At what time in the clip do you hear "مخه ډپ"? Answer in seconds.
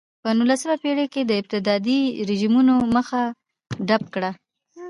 2.95-4.03